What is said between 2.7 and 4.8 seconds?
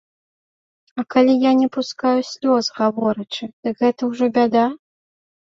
гаворачы, дык гэта ўжо бяда?